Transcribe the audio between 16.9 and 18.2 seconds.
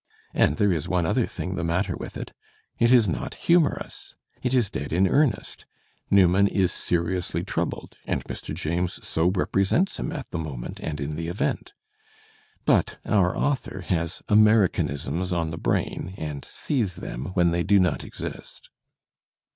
them when they do not